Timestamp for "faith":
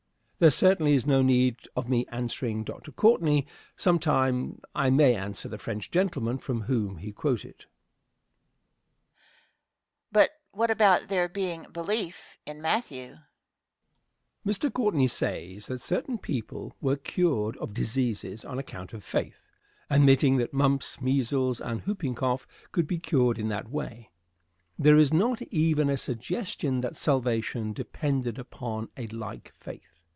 19.03-19.51, 29.53-29.99